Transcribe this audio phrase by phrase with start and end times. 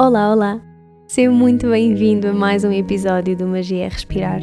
[0.00, 0.60] Olá, olá!
[1.08, 4.40] Seja muito bem-vindo a mais um episódio do Magia é Respirar.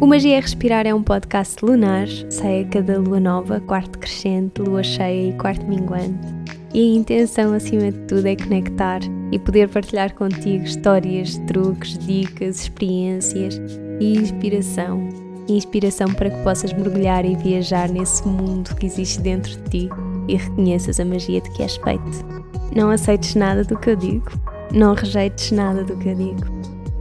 [0.00, 4.60] O Magia é Respirar é um podcast lunar, sai a cada lua nova, quarto crescente,
[4.60, 6.26] lua cheia e quarto minguante.
[6.74, 9.00] E a intenção, acima de tudo, é conectar
[9.32, 13.58] e poder partilhar contigo histórias, truques, dicas, experiências
[14.00, 15.08] e inspiração.
[15.48, 19.88] Inspiração para que possas mergulhar e viajar nesse mundo que existe dentro de ti
[20.28, 22.47] e reconheças a magia de que és feito.
[22.74, 24.30] Não aceites nada do que eu digo,
[24.72, 26.46] não rejeites nada do que eu digo.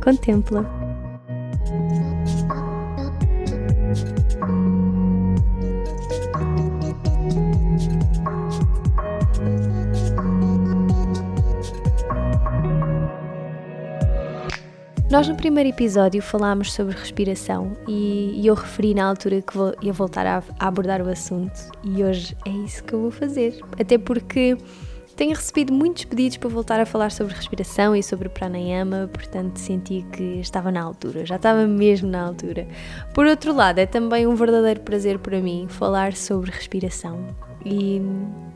[0.04, 0.66] Contempla.
[15.10, 19.94] Nós no primeiro episódio falámos sobre respiração e, eu referi na altura que vou, ia
[19.94, 23.58] voltar a, a abordar o assunto e hoje é isso que eu vou fazer.
[23.80, 24.58] Até porque
[25.18, 30.06] tenho recebido muitos pedidos para voltar a falar sobre respiração e sobre pranayama, portanto senti
[30.14, 32.68] que estava na altura, já estava mesmo na altura.
[33.16, 38.00] Por outro lado, é também um verdadeiro prazer para mim falar sobre respiração e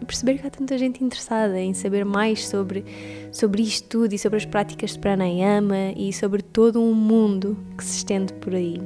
[0.06, 2.86] perceber que há tanta gente interessada em saber mais sobre,
[3.32, 7.84] sobre isto tudo e sobre as práticas de pranayama e sobre todo um mundo que
[7.84, 8.80] se estende por aí.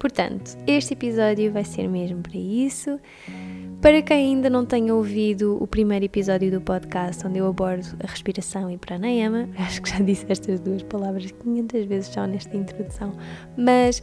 [0.00, 2.98] Portanto, este episódio vai ser mesmo para isso.
[3.80, 8.10] Para quem ainda não tenha ouvido o primeiro episódio do podcast onde eu abordo a
[8.10, 13.12] respiração e pranayama, acho que já disse estas duas palavras 500 vezes só nesta introdução,
[13.56, 14.02] mas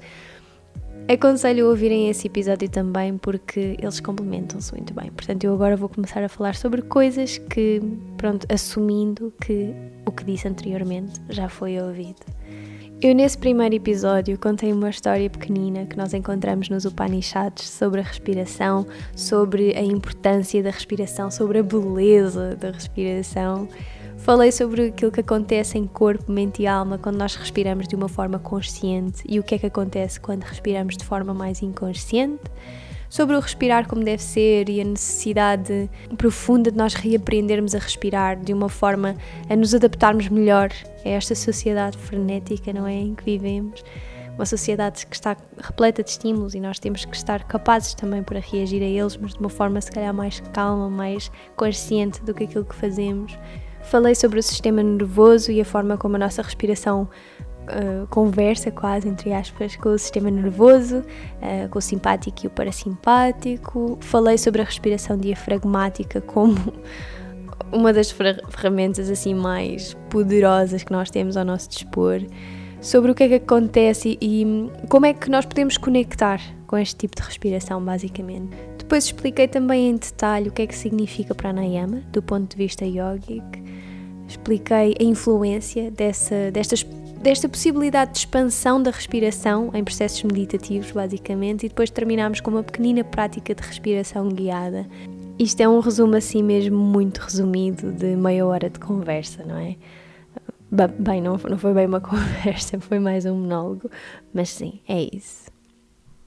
[1.10, 5.12] aconselho a ouvirem esse episódio também porque eles complementam-se muito bem.
[5.12, 7.82] Portanto, eu agora vou começar a falar sobre coisas que,
[8.16, 9.74] pronto, assumindo que
[10.06, 12.26] o que disse anteriormente já foi ouvido.
[13.02, 18.04] Eu, nesse primeiro episódio, contei uma história pequenina que nós encontramos nos Upanishads sobre a
[18.04, 23.68] respiração, sobre a importância da respiração, sobre a beleza da respiração.
[24.18, 28.08] Falei sobre aquilo que acontece em corpo, mente e alma quando nós respiramos de uma
[28.08, 32.44] forma consciente e o que é que acontece quando respiramos de forma mais inconsciente
[33.16, 38.38] sobre o respirar como deve ser e a necessidade profunda de nós reaprendermos a respirar
[38.38, 39.16] de uma forma
[39.50, 40.70] a nos adaptarmos melhor
[41.06, 42.94] a esta sociedade frenética, não é?
[42.94, 43.82] Em que vivemos.
[44.36, 48.42] Uma sociedade que está repleta de estímulos e nós temos que estar capazes também para
[48.42, 52.44] reagir a eles, mas de uma forma se calhar mais calma, mais consciente do que
[52.44, 53.40] aquilo que fazemos.
[53.84, 57.08] Falei sobre o sistema nervoso e a forma como a nossa respiração
[57.66, 62.50] uh, conversa quase, entre aspas, com o sistema nervoso, uh, com o simpático e o
[62.50, 63.98] parasimpático.
[64.02, 66.56] Falei sobre a respiração diafragmática como
[67.72, 72.22] uma das ferramentas assim mais poderosas que nós temos ao nosso dispor.
[72.82, 76.96] Sobre o que é que acontece e como é que nós podemos conectar com este
[76.96, 78.56] tipo de respiração, basicamente.
[78.78, 82.86] Depois expliquei também em detalhe o que é que significa pranayama, do ponto de vista
[82.86, 83.44] yogic.
[84.28, 86.86] Expliquei a influência dessa, destas
[87.22, 92.64] desta possibilidade de expansão da respiração em processos meditativos, basicamente, e depois terminamos com uma
[92.64, 94.86] pequenina prática de respiração guiada.
[95.38, 99.76] Isto é um resumo assim mesmo muito resumido de meia hora de conversa, não é?
[100.72, 103.90] Bem, não, não foi bem uma conversa, foi mais um monólogo,
[104.34, 105.46] mas sim, é isso.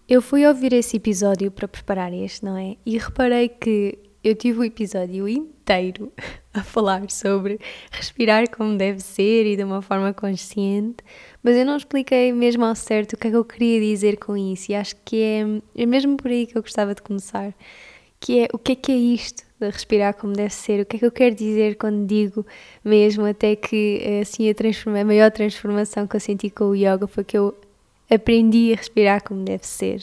[0.09, 2.76] Eu fui ouvir esse episódio para preparar este, não é?
[2.84, 5.28] E reparei que eu tive o episódio
[5.69, 6.11] inteiro
[6.55, 10.97] a falar sobre respirar como deve ser e de uma forma consciente,
[11.43, 14.37] mas eu não expliquei mesmo ao certo o que é que eu queria dizer com
[14.37, 17.55] isso, e acho que é, é mesmo por aí que eu gostava de começar,
[18.19, 20.97] que é o que é que é isto de respirar como deve ser, o que
[20.97, 22.47] é que eu quero dizer quando digo
[22.85, 27.06] mesmo até que assim a, transforma, a maior transformação que eu senti com o yoga
[27.06, 27.55] foi que eu
[28.11, 30.00] aprendi a respirar como deve ser.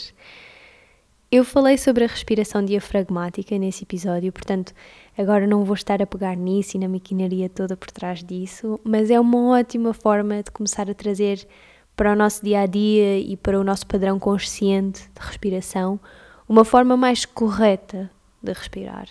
[1.31, 4.73] Eu falei sobre a respiração diafragmática nesse episódio, portanto,
[5.17, 9.09] agora não vou estar a pegar nisso e na maquinaria toda por trás disso, mas
[9.09, 11.47] é uma ótima forma de começar a trazer
[11.95, 15.99] para o nosso dia a dia e para o nosso padrão consciente de respiração
[16.47, 18.09] uma forma mais correta
[18.41, 19.07] de respirar.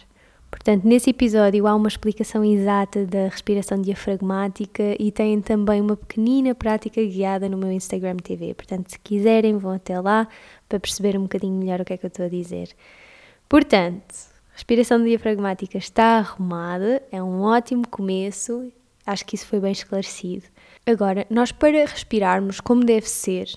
[0.50, 6.54] Portanto, nesse episódio há uma explicação exata da respiração diafragmática e tem também uma pequenina
[6.54, 8.54] prática guiada no meu Instagram TV.
[8.54, 10.28] Portanto, se quiserem, vão até lá
[10.68, 12.68] para perceber um bocadinho melhor o que é que eu estou a dizer.
[13.48, 18.72] Portanto, respiração diafragmática está arrumada, é um ótimo começo,
[19.04, 20.46] acho que isso foi bem esclarecido.
[20.86, 23.48] Agora, nós para respirarmos como deve ser,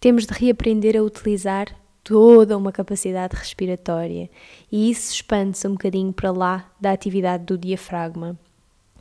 [0.00, 1.68] temos de reaprender a utilizar
[2.02, 4.28] toda uma capacidade respiratória
[4.70, 8.36] e isso expande-se um bocadinho para lá da atividade do diafragma.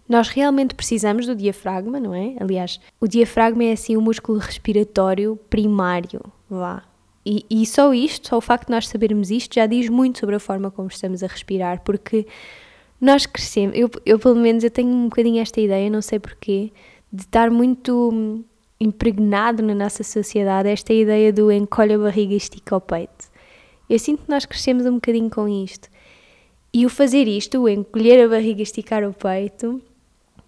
[0.08, 2.36] Nós realmente precisamos do diafragma, não é?
[2.40, 6.84] Aliás, o diafragma é assim o músculo respiratório primário, vá.
[7.26, 10.36] E, e só isto, só o facto de nós sabermos isto, já diz muito sobre
[10.36, 12.26] a forma como estamos a respirar, porque
[13.00, 16.72] nós crescemos, eu, eu pelo menos eu tenho um bocadinho esta ideia, não sei porquê,
[17.12, 18.44] de estar muito
[18.80, 23.30] impregnado na nossa sociedade esta ideia do encolhe a barriga e estica o peito.
[23.88, 25.90] Eu sinto que nós crescemos um bocadinho com isto.
[26.74, 29.82] E o fazer isto, o encolher a barriga e esticar o peito,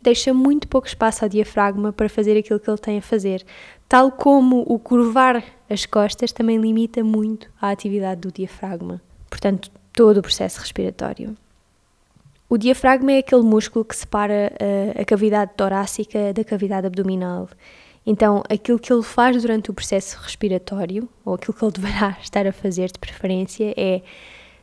[0.02, 3.46] deixa muito pouco espaço ao diafragma para fazer aquilo que ele tem a fazer.
[3.94, 9.00] Tal como o curvar as costas também limita muito a atividade do diafragma.
[9.30, 11.38] Portanto, todo o processo respiratório.
[12.50, 14.52] O diafragma é aquele músculo que separa
[14.98, 17.48] a, a cavidade torácica da cavidade abdominal.
[18.04, 22.48] Então, aquilo que ele faz durante o processo respiratório, ou aquilo que ele deverá estar
[22.48, 24.02] a fazer de preferência, é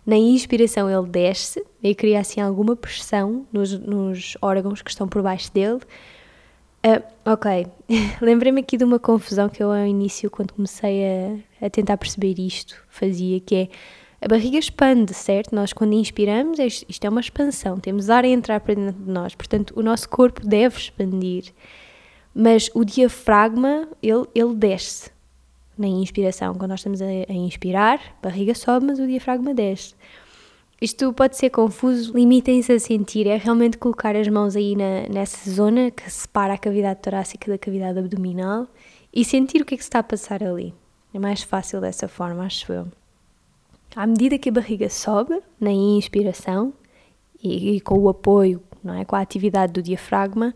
[0.04, 5.22] na inspiração ele desce e cria assim alguma pressão nos, nos órgãos que estão por
[5.22, 5.78] baixo dele.
[6.82, 7.66] Uh, ok,
[8.22, 11.04] lembrei-me aqui de uma confusão que eu ao início, quando comecei
[11.60, 13.68] a, a tentar perceber isto, fazia, que é
[14.22, 15.54] a barriga expande, certo?
[15.54, 19.34] Nós, quando inspiramos, isto é uma expansão, temos ar a entrar para dentro de nós,
[19.34, 21.52] portanto, o nosso corpo deve expandir.
[22.34, 25.10] Mas o diafragma, ele, ele desce
[25.76, 26.54] na inspiração.
[26.54, 29.94] Quando nós estamos a, a inspirar, a barriga sobe, mas o diafragma desce.
[30.80, 35.50] Isto pode ser confuso, limitem-se a sentir, é realmente colocar as mãos aí na, nessa
[35.50, 38.66] zona que separa a cavidade torácica da cavidade abdominal
[39.12, 40.72] e sentir o que é que se está a passar ali.
[41.12, 42.88] É mais fácil dessa forma, acho eu.
[43.94, 46.72] À medida que a barriga sobe, na inspiração,
[47.42, 50.54] e, e, com o apoio, não é, com a atividade do diafragma,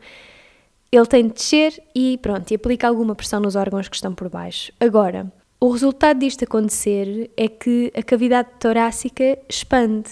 [0.91, 4.31] ele tem de descer e pronto, e aplica alguma pressão nos órgãos que estão por
[4.31, 4.73] baixo.
[4.81, 5.31] Agora,
[5.65, 10.11] o resultado disto acontecer é que a cavidade torácica expande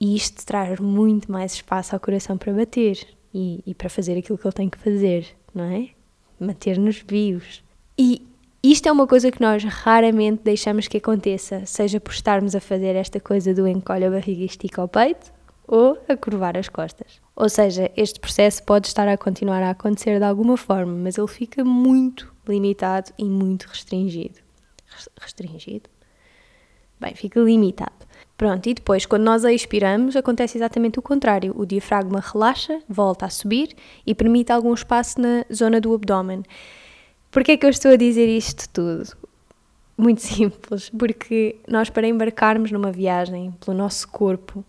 [0.00, 2.98] e isto traz muito mais espaço ao coração para bater
[3.32, 5.90] e, e para fazer aquilo que ele tem que fazer, não é?
[6.40, 7.62] Manter-nos vivos.
[7.96, 8.26] E
[8.64, 12.96] isto é uma coisa que nós raramente deixamos que aconteça, seja por estarmos a fazer
[12.96, 15.32] esta coisa do encolhe a barriga e estica o peito,
[15.68, 17.20] ou a curvar as costas.
[17.36, 21.28] Ou seja, este processo pode estar a continuar a acontecer de alguma forma, mas ele
[21.28, 24.49] fica muito limitado e muito restringido.
[25.20, 25.88] Restringido?
[27.00, 28.06] Bem, fica limitado.
[28.36, 31.54] Pronto, e depois, quando nós a expiramos, acontece exatamente o contrário.
[31.56, 33.74] O diafragma relaxa, volta a subir
[34.06, 36.42] e permite algum espaço na zona do abdômen.
[37.30, 39.16] Porquê é que eu estou a dizer isto tudo?
[39.96, 44.64] Muito simples, porque nós para embarcarmos numa viagem pelo nosso corpo,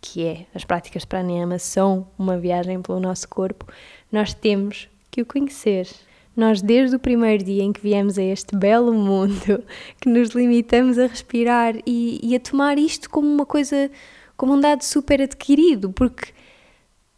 [0.00, 3.66] que é as práticas de pranayama são uma viagem pelo nosso corpo,
[4.10, 5.86] nós temos que o conhecer.
[6.36, 9.62] Nós, desde o primeiro dia em que viemos a este belo mundo,
[10.00, 13.90] que nos limitamos a respirar e, e a tomar isto como uma coisa,
[14.36, 16.32] como um dado super adquirido, porque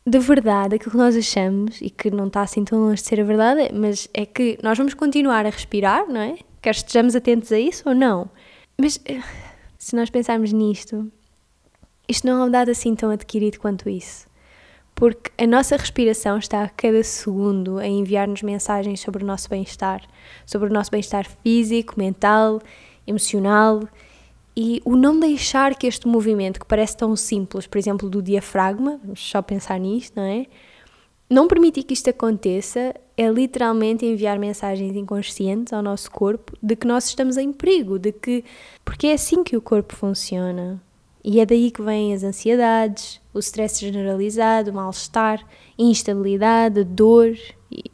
[0.06, 3.20] de verdade, aquilo que nós achamos e que não está assim tão longe de ser
[3.20, 6.36] a verdade, mas é que nós vamos continuar a respirar, não é?
[6.60, 8.28] Quer estejamos atentos a isso ou não.
[8.78, 9.22] Mas eh,
[9.78, 11.10] se nós pensarmos nisto,
[12.06, 14.26] isto não é um dado assim tão adquirido quanto isso.
[14.94, 20.02] Porque a nossa respiração está a cada segundo a enviar-nos mensagens sobre o nosso bem-estar,
[20.46, 22.60] sobre o nosso bem-estar físico, mental,
[23.06, 23.82] emocional
[24.56, 29.00] e o não deixar que este movimento, que parece tão simples, por exemplo, do diafragma,
[29.02, 30.46] vamos só pensar nisto, não é?
[31.28, 36.86] Não permitir que isto aconteça é literalmente enviar mensagens inconscientes ao nosso corpo de que
[36.86, 38.44] nós estamos em perigo, de que.
[38.84, 40.80] Porque é assim que o corpo funciona.
[41.24, 45.42] E é daí que vêm as ansiedades, o stress generalizado, o mal-estar,
[45.78, 47.34] instabilidade, dor
[47.72, 47.90] e,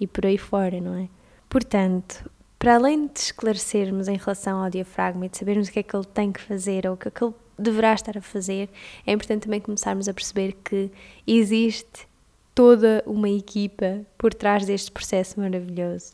[0.00, 1.08] e por aí fora, não é?
[1.48, 5.82] Portanto, para além de esclarecermos em relação ao diafragma e de sabermos o que é
[5.84, 8.68] que ele tem que fazer ou o que é que ele deverá estar a fazer,
[9.06, 10.90] é importante também começarmos a perceber que
[11.24, 12.08] existe
[12.54, 16.12] toda uma equipa por trás deste processo maravilhoso.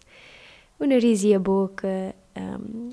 [0.78, 2.90] O nariz e a boca, um,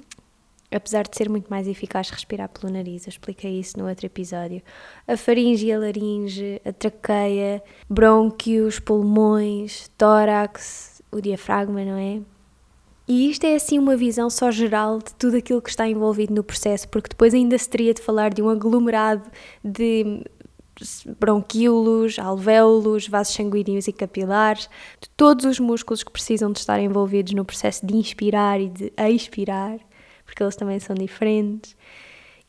[0.72, 4.62] apesar de ser muito mais eficaz respirar pelo nariz, eu expliquei isso no outro episódio.
[5.08, 12.22] A faringe e a laringe, a traqueia, brônquios, pulmões, tórax, o diafragma, não é?
[13.08, 16.44] E isto é assim uma visão só geral de tudo aquilo que está envolvido no
[16.44, 19.32] processo, porque depois ainda se teria de falar de um aglomerado
[19.64, 20.26] de
[21.18, 24.70] bronquíolos, alvéolos, vasos sanguíneos e capilares,
[25.02, 28.92] de todos os músculos que precisam de estar envolvidos no processo de inspirar e de
[28.98, 29.80] expirar,
[30.28, 31.76] porque eles também são diferentes.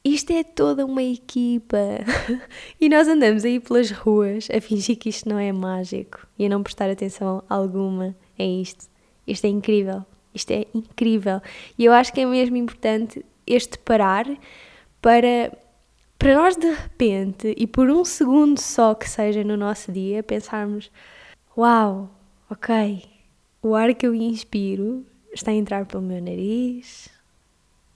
[0.05, 1.79] Isto é toda uma equipa.
[2.81, 6.49] e nós andamos aí pelas ruas a fingir que isto não é mágico e a
[6.49, 8.87] não prestar atenção alguma a isto.
[9.27, 10.05] Isto é incrível.
[10.35, 11.41] Isto é incrível.
[11.79, 14.27] E eu acho que é mesmo importante este parar
[15.01, 15.57] para,
[16.19, 20.91] para nós de repente e por um segundo só que seja no nosso dia pensarmos:
[21.57, 22.11] Uau,
[22.51, 23.05] ok,
[23.63, 27.09] o ar que eu inspiro está a entrar pelo meu nariz,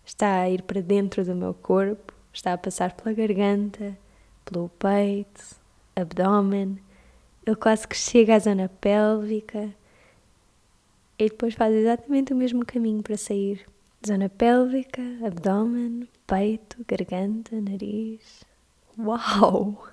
[0.04, 3.96] está a ir para dentro do meu corpo, está a passar pela garganta,
[4.44, 5.56] pelo peito,
[5.94, 6.78] abdômen,
[7.46, 9.70] ele quase que chega à zona pélvica
[11.18, 13.64] e depois faz exatamente o mesmo caminho para sair.
[14.06, 18.44] Zona pélvica, abdômen, peito, garganta, nariz.
[18.98, 19.86] Uau!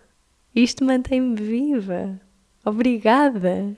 [0.55, 2.19] Isto mantém-me viva.
[2.65, 3.75] Obrigada!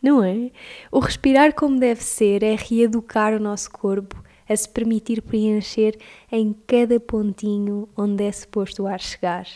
[0.00, 0.52] Não é?
[0.92, 5.96] O respirar como deve ser é reeducar o nosso corpo a se permitir preencher
[6.30, 9.46] em cada pontinho onde é suposto o ar chegar.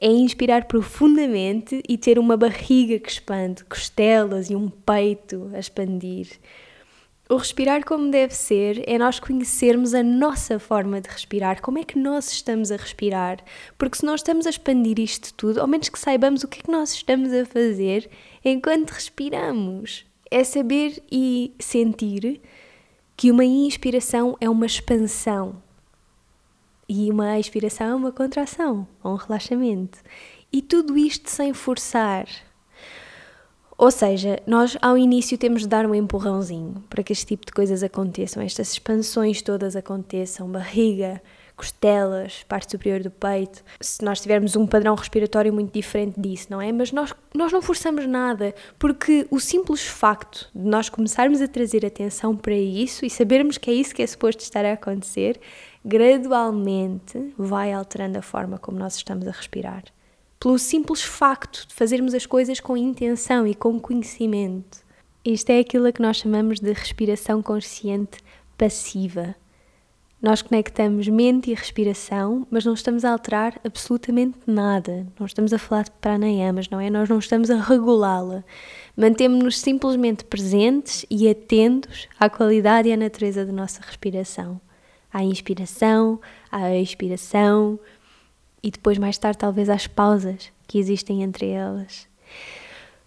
[0.00, 6.38] É inspirar profundamente e ter uma barriga que expande, costelas e um peito a expandir.
[7.30, 11.84] O respirar como deve ser é nós conhecermos a nossa forma de respirar, como é
[11.84, 13.44] que nós estamos a respirar,
[13.76, 16.62] porque se nós estamos a expandir isto tudo, ao menos que saibamos o que é
[16.62, 18.08] que nós estamos a fazer
[18.42, 20.06] enquanto respiramos.
[20.30, 22.40] É saber e sentir
[23.18, 25.60] que uma inspiração é uma expansão
[26.88, 29.98] e uma expiração é uma contração, um relaxamento.
[30.52, 32.28] E tudo isto sem forçar.
[33.76, 37.50] Ou seja, nós ao início temos de dar um empurrãozinho para que este tipo de
[37.50, 41.20] coisas aconteçam, estas expansões todas aconteçam, barriga,
[41.58, 43.62] costelas, parte superior do peito.
[43.80, 46.72] Se nós tivermos um padrão respiratório muito diferente disso, não é?
[46.72, 51.84] Mas nós, nós não forçamos nada, porque o simples facto de nós começarmos a trazer
[51.84, 55.38] atenção para isso e sabermos que é isso que é suposto estar a acontecer,
[55.84, 59.84] gradualmente vai alterando a forma como nós estamos a respirar
[60.40, 64.78] pelo simples facto de fazermos as coisas com intenção e com conhecimento.
[65.24, 68.18] Isto é aquilo que nós chamamos de respiração consciente
[68.56, 69.34] passiva.
[70.20, 75.06] Nós conectamos mente e respiração, mas não estamos a alterar absolutamente nada.
[75.18, 76.90] Não estamos a falar de pranayamas, não é?
[76.90, 78.42] Nós não estamos a regulá-la.
[78.96, 84.60] Mantemos-nos simplesmente presentes e atentos à qualidade e à natureza da nossa respiração.
[85.12, 86.20] À inspiração,
[86.50, 87.78] à expiração,
[88.60, 92.08] e depois mais tarde talvez às pausas que existem entre elas.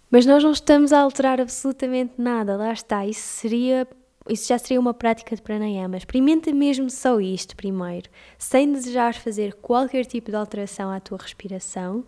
[0.09, 3.87] Mas nós não estamos a alterar absolutamente nada, lá está, isso seria
[4.29, 5.97] isso já seria uma prática de pranayama.
[5.97, 12.05] Experimenta mesmo só isto primeiro, sem desejar fazer qualquer tipo de alteração à tua respiração.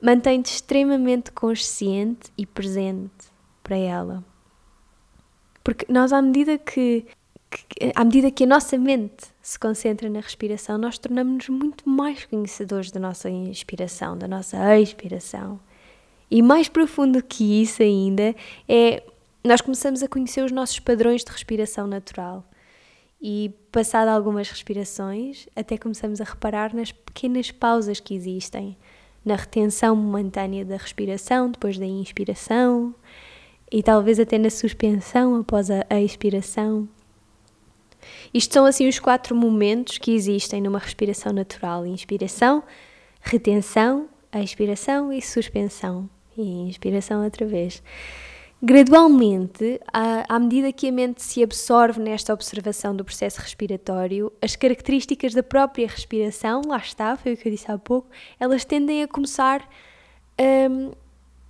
[0.00, 3.30] Mantém-te extremamente consciente e presente
[3.62, 4.24] para ela.
[5.62, 7.06] Porque nós, à medida que
[7.50, 12.24] que, à medida que a nossa mente se concentra na respiração, nós tornamos-nos muito mais
[12.24, 15.58] conhecedores da nossa inspiração, da nossa expiração.
[16.30, 18.34] E mais profundo que isso ainda
[18.68, 19.02] é
[19.42, 22.44] nós começamos a conhecer os nossos padrões de respiração natural.
[23.20, 28.76] E passado algumas respirações, até começamos a reparar nas pequenas pausas que existem,
[29.24, 32.94] na retenção momentânea da respiração depois da inspiração
[33.70, 36.88] e talvez até na suspensão após a expiração.
[38.32, 42.62] Isto são assim os quatro momentos que existem numa respiração natural: inspiração,
[43.20, 44.08] retenção,
[44.42, 46.08] expiração e suspensão.
[46.36, 47.82] E inspiração outra vez.
[48.62, 55.32] Gradualmente, à, medida que a mente se absorve nesta observação do processo respiratório, as características
[55.32, 59.08] da própria respiração, lá está, foi o que eu disse há pouco, elas tendem a
[59.08, 59.66] começar
[60.70, 60.92] um,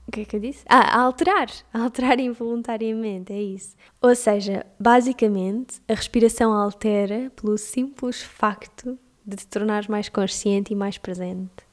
[0.07, 0.65] o que é que eu disse?
[0.69, 3.77] Ah, a alterar, a alterar involuntariamente, é isso.
[4.03, 10.77] Ou seja, basicamente, a respiração altera pelo simples facto de te tornares mais consciente e
[10.77, 11.65] mais presente.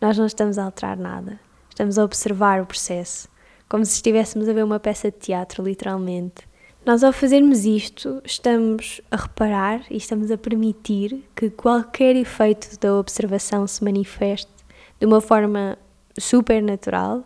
[0.00, 3.28] Nós não estamos a alterar nada, estamos a observar o processo,
[3.68, 6.46] como se estivéssemos a ver uma peça de teatro, literalmente.
[6.84, 12.94] Nós, ao fazermos isto, estamos a reparar e estamos a permitir que qualquer efeito da
[12.94, 14.52] observação se manifeste
[15.00, 15.76] de uma forma
[16.16, 17.24] super natural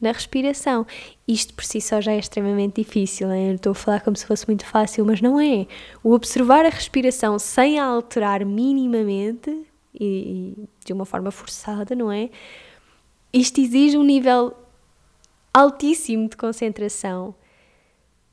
[0.00, 0.86] na respiração.
[1.28, 3.48] Isto por si só já é extremamente difícil, hein?
[3.48, 5.66] eu estou a falar como se fosse muito fácil, mas não é.
[6.02, 9.50] O observar a respiração sem a alterar minimamente
[9.98, 12.30] e, e de uma forma forçada, não é?
[13.32, 14.54] Isto exige um nível
[15.54, 17.34] altíssimo de concentração.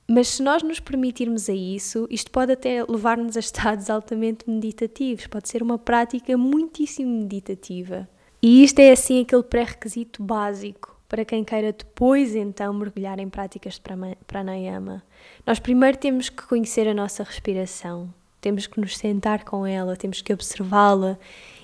[0.10, 5.28] Mas se nós nos permitirmos a isso, isto pode até levar-nos a estados altamente meditativos,
[5.28, 8.10] pode ser uma prática muitíssimo meditativa.
[8.42, 13.76] E isto é assim aquele pré-requisito básico para quem queira depois então mergulhar em práticas
[13.76, 13.82] de
[14.26, 15.04] pranayama.
[15.46, 20.22] Nós primeiro temos que conhecer a nossa respiração, temos que nos sentar com ela, temos
[20.22, 21.20] que observá-la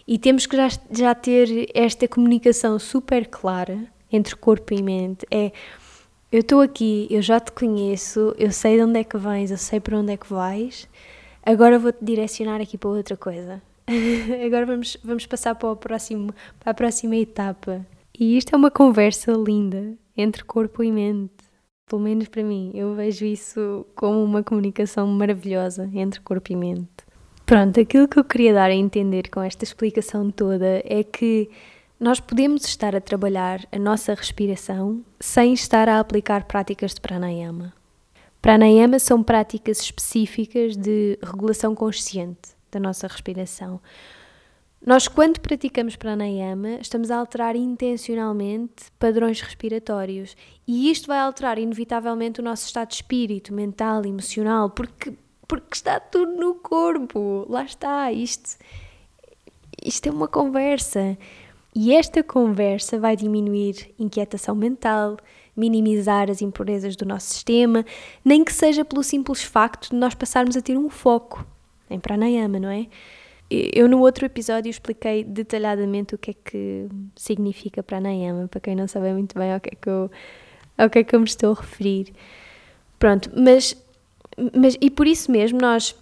[0.06, 5.26] e temos que já, já ter esta comunicação super clara entre corpo e mente.
[5.32, 5.52] É
[6.30, 9.58] eu estou aqui, eu já te conheço, eu sei de onde é que vens, eu
[9.58, 10.90] sei para onde é que vais,
[11.42, 13.62] agora vou-te direcionar aqui para outra coisa.
[14.46, 17.86] agora vamos, vamos passar para, próximo, para a próxima etapa
[18.20, 21.32] e isto é uma conversa linda entre corpo e mente.
[21.86, 27.06] Pelo menos para mim, eu vejo isso como uma comunicação maravilhosa entre corpo e mente.
[27.46, 31.50] Pronto, aquilo que eu queria dar a entender com esta explicação toda é que
[32.00, 37.74] nós podemos estar a trabalhar a nossa respiração sem estar a aplicar práticas de pranayama.
[38.40, 43.82] Pranayama são práticas específicas de regulação consciente da nossa respiração.
[44.86, 50.38] Nós, quando praticamos pranayama, estamos a alterar intencionalmente padrões respiratórios
[50.68, 55.14] e isto vai alterar inevitavelmente o nosso estado de espírito, mental, emocional, porque,
[55.48, 57.44] porque está tudo no corpo.
[57.50, 58.56] Lá está, isto,
[59.84, 61.18] isto é uma conversa.
[61.80, 65.16] E esta conversa vai diminuir inquietação mental,
[65.56, 67.86] minimizar as impurezas do nosso sistema,
[68.26, 71.46] nem que seja pelo simples facto de nós passarmos a ter um foco
[71.88, 72.88] em pranayama, não é?
[73.48, 78.88] Eu no outro episódio expliquei detalhadamente o que é que significa pranayama, para quem não
[78.88, 80.10] sabe muito bem ao que é que eu,
[80.80, 82.12] ao que é que eu me estou a referir.
[82.98, 83.78] Pronto, mas,
[84.52, 85.96] mas e por isso mesmo nós,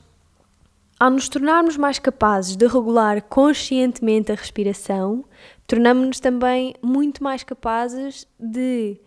[0.98, 5.26] ao nos tornarmos mais capazes de regular conscientemente a respiração,
[5.68, 9.00] tornamos-nos também muito mais capazes de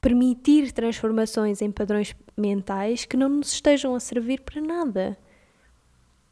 [0.00, 5.16] permitir transformações em padrões mentais que não nos estejam a servir para nada.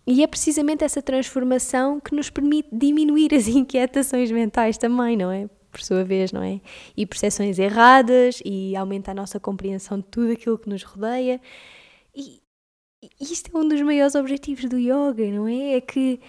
[0.07, 5.49] E é precisamente essa transformação que nos permite diminuir as inquietações mentais também, não é?
[5.71, 6.61] Por sua vez, não é?
[6.97, 11.41] E percepções erradas e aumenta a nossa compreensão de tudo aquilo que nos rodeia.
[12.15, 12.43] E
[13.19, 15.77] isto é um dos maiores objetivos do yoga, não é?
[15.77, 16.21] É que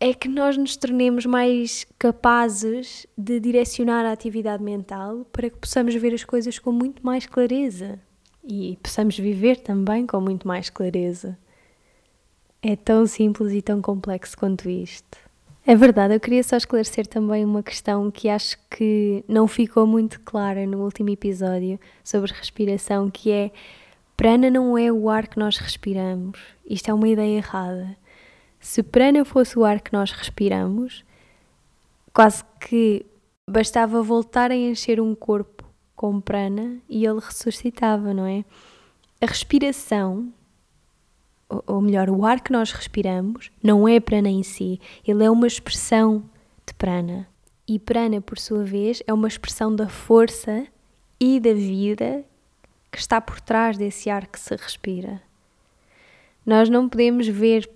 [0.00, 5.94] é que nós nos tornemos mais capazes de direcionar a atividade mental para que possamos
[5.94, 7.98] ver as coisas com muito mais clareza
[8.46, 11.38] e possamos viver também com muito mais clareza.
[12.62, 15.18] É tão simples e tão complexo quanto isto.
[15.66, 20.20] É verdade, eu queria só esclarecer também uma questão que acho que não ficou muito
[20.20, 23.50] clara no último episódio sobre respiração, que é
[24.14, 26.38] prana não é o ar que nós respiramos.
[26.68, 27.96] Isto é uma ideia errada.
[28.64, 31.04] Se prana fosse o ar que nós respiramos,
[32.14, 33.04] quase que
[33.46, 35.62] bastava voltar a encher um corpo
[35.94, 38.42] com prana e ele ressuscitava, não é?
[39.20, 40.32] A respiração
[41.66, 45.46] ou melhor, o ar que nós respiramos não é prana em si, ele é uma
[45.46, 46.24] expressão
[46.66, 47.28] de prana.
[47.68, 50.66] E prana, por sua vez, é uma expressão da força
[51.20, 52.24] e da vida
[52.90, 55.20] que está por trás desse ar que se respira.
[56.46, 57.70] Nós não podemos ver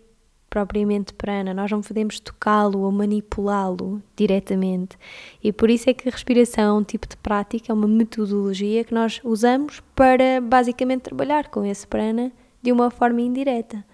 [0.49, 4.97] propriamente prana, nós não podemos tocá-lo ou manipulá-lo diretamente.
[5.43, 8.85] E por isso é que a respiração é um tipo de prática, é uma metodologia
[8.85, 12.33] que nós usamos para basicamente trabalhar com esse prana
[12.63, 13.85] de uma forma indireta,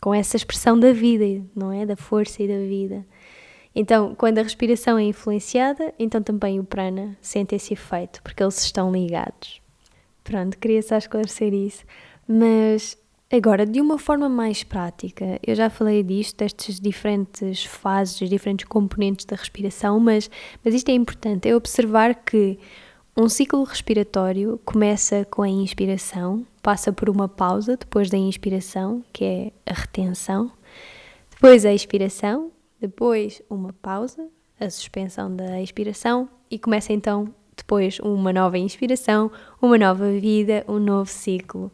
[0.00, 1.86] com essa expressão da vida, não é?
[1.86, 3.06] Da força e da vida.
[3.74, 8.60] Então, quando a respiração é influenciada, então também o prana sente esse efeito, porque eles
[8.62, 9.60] estão ligados.
[10.24, 11.84] Pronto, queria só esclarecer isso.
[12.26, 12.98] Mas
[13.32, 19.26] agora, de uma forma mais prática, eu já falei disto, destas diferentes fases, diferentes componentes
[19.26, 20.30] da respiração, mas,
[20.64, 22.58] mas isto é importante, é observar que
[23.16, 29.24] um ciclo respiratório começa com a inspiração, passa por uma pausa depois da inspiração, que
[29.24, 30.52] é a retenção,
[31.30, 34.28] depois a expiração, depois uma pausa,
[34.60, 40.78] a suspensão da expiração e começa então depois uma nova inspiração, uma nova vida, um
[40.78, 41.72] novo ciclo.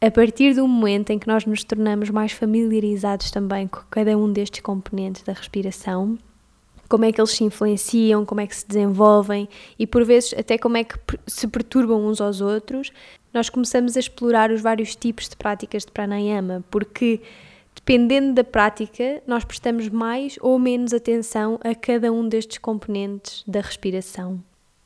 [0.00, 4.32] A partir do momento em que nós nos tornamos mais familiarizados também com cada um
[4.32, 6.16] destes componentes da respiração,
[6.88, 10.56] como é que eles se influenciam, como é que se desenvolvem e por vezes até
[10.56, 10.94] como é que
[11.26, 12.92] se perturbam uns aos outros,
[13.34, 17.20] nós começamos a explorar os vários tipos de práticas de pranayama, porque
[17.74, 23.60] dependendo da prática, nós prestamos mais ou menos atenção a cada um destes componentes da
[23.60, 24.40] respiração.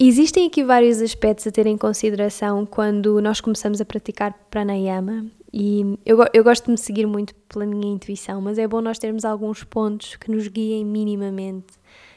[0.05, 5.97] Existem aqui vários aspectos a ter em consideração quando nós começamos a praticar pranayama e
[6.05, 9.25] eu, eu gosto de me seguir muito pela minha intuição, mas é bom nós termos
[9.25, 11.75] alguns pontos que nos guiem minimamente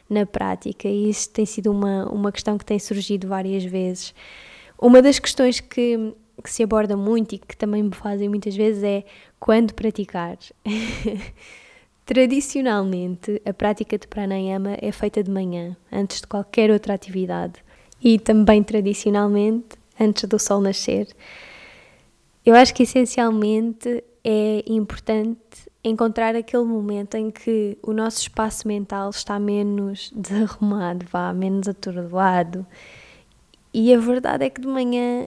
[0.10, 4.16] na prática e isso tem sido uma, uma questão que tem surgido várias vezes.
[4.82, 6.12] Uma das questões que,
[6.44, 9.04] que se aborda muito e que também me fazem muitas vezes é
[9.40, 10.40] quando praticar.
[12.04, 17.65] Tradicionalmente, a prática de pranayama é feita de manhã, antes de qualquer outra atividade,
[18.06, 21.08] e também tradicionalmente antes do sol nascer.
[22.46, 25.40] Eu acho que essencialmente é importante
[25.84, 32.64] encontrar aquele momento em que o nosso espaço mental está menos desarrumado, vá, menos atordoado.
[33.74, 35.26] E a verdade é que de manhã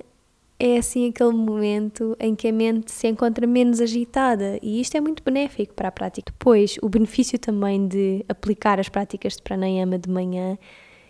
[0.61, 5.01] é assim aquele momento em que a mente se encontra menos agitada e isto é
[5.01, 6.33] muito benéfico para a prática.
[6.33, 10.57] Depois, o benefício também de aplicar as práticas de pranayama de manhã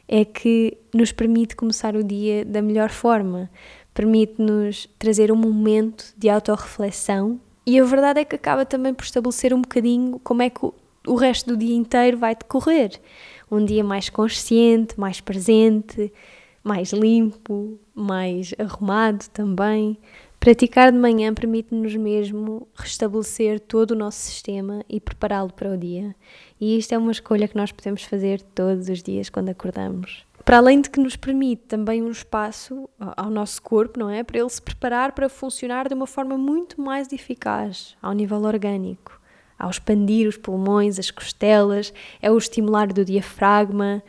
[0.08, 3.50] é que nos permite começar o dia da melhor forma,
[3.92, 9.52] permite-nos trazer um momento de autorreflexão e a verdade é que acaba também por estabelecer
[9.52, 10.60] um bocadinho como é que
[11.06, 12.98] o, resto do dia inteiro vai decorrer.
[13.50, 16.10] um dia mais consciente, mais presente,
[16.64, 19.98] mais limpo, mais arrumado também.
[20.40, 26.14] Praticar de manhã permite-nos mesmo restabelecer todo o nosso sistema e prepará-lo para o dia.
[26.60, 30.24] E isto é uma escolha que nós podemos fazer todos os dias quando acordamos.
[30.44, 34.22] Para além de que nos permite também um espaço ao nosso corpo, não é?
[34.22, 39.20] Para ele se preparar para funcionar de uma forma muito mais eficaz, ao nível orgânico.
[39.58, 44.02] Ao expandir os pulmões, as costelas, é o estimular do diafragma,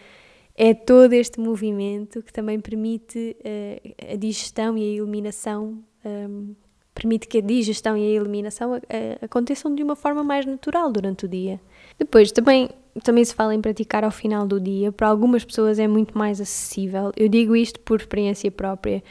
[0.56, 6.54] é todo este movimento que também permite uh, a digestão e a eliminação um,
[6.94, 8.80] permite que a digestão e a eliminação
[9.22, 11.60] aconteçam de uma forma mais natural durante o dia.
[11.98, 12.70] Depois, também,
[13.04, 14.92] também se fala em praticar ao final do dia.
[14.92, 17.12] Para algumas pessoas é muito mais acessível.
[17.16, 19.02] Eu digo isto por experiência própria.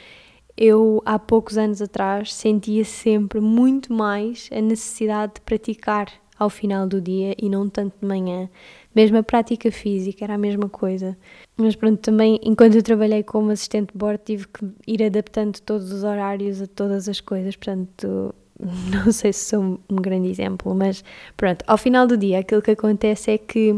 [0.55, 6.87] Eu, há poucos anos atrás, sentia sempre muito mais a necessidade de praticar ao final
[6.87, 8.49] do dia e não tanto de manhã.
[8.95, 11.17] Mesmo a prática física era a mesma coisa.
[11.55, 15.91] Mas pronto, também enquanto eu trabalhei como assistente de bordo tive que ir adaptando todos
[15.91, 21.03] os horários a todas as coisas, portanto não sei se sou um grande exemplo, mas
[21.37, 23.73] pronto, ao final do dia aquilo que acontece é que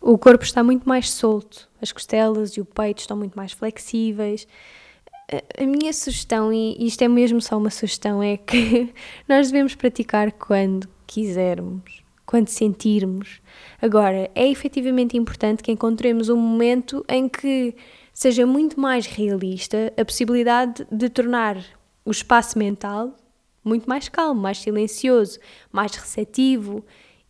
[0.00, 4.46] o corpo está muito mais solto, as costelas e o peito estão muito mais flexíveis.
[5.58, 8.92] A minha sugestão, e isto é mesmo só uma sugestão, é que
[9.26, 12.03] nós devemos praticar quando quisermos
[12.34, 13.40] quando sentirmos.
[13.80, 17.76] Agora, é efetivamente importante que encontremos um momento em que
[18.12, 21.64] seja muito mais realista a possibilidade de tornar
[22.04, 23.14] o espaço mental
[23.62, 25.38] muito mais calmo, mais silencioso,
[25.70, 26.84] mais receptivo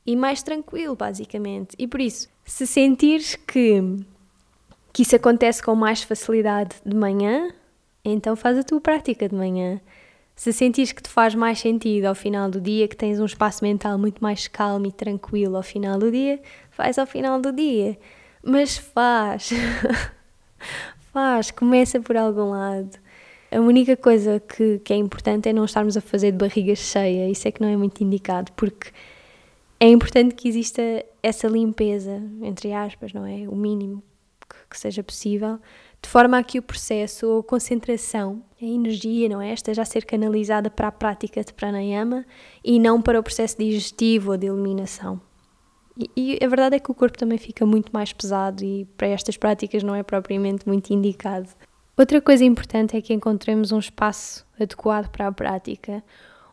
[0.06, 1.76] e mais tranquilo, basicamente.
[1.78, 3.82] E por isso, se sentires que,
[4.90, 7.52] que isso acontece com mais facilidade de manhã,
[8.02, 9.78] então faz a tua prática de manhã.
[10.36, 13.64] Se sentires que te faz mais sentido ao final do dia, que tens um espaço
[13.64, 17.96] mental muito mais calmo e tranquilo ao final do dia, faz ao final do dia.
[18.42, 19.50] Mas faz.
[21.12, 22.98] faz, começa por algum lado.
[23.50, 27.30] A única coisa que, que é importante é não estarmos a fazer de barriga cheia,
[27.30, 28.90] isso é que não é muito indicado, porque
[29.78, 30.82] é importante que exista
[31.22, 33.48] essa limpeza, entre aspas, não é?
[33.48, 34.02] O mínimo
[34.74, 35.58] que seja possível,
[36.02, 39.54] de forma a que o processo ou a concentração, a energia, não é?
[39.54, 42.26] Esteja a ser canalizada para a prática de pranayama
[42.62, 45.20] e não para o processo digestivo ou de eliminação.
[45.96, 49.06] E, e, a verdade é que o corpo também fica muito mais pesado e para
[49.06, 51.48] estas práticas não é propriamente muito indicado.
[51.96, 56.02] Outra coisa importante é que encontremos um espaço adequado para a prática,